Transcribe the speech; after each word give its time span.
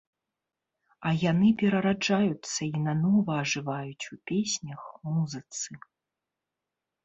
А 1.09 1.11
яны 1.31 1.49
перараджаюцца 1.63 2.57
і 2.71 2.81
нанова 2.87 3.31
ажываюць 3.43 4.09
у 4.19 4.21
песнях, 4.35 4.81
музыцы. 5.15 5.71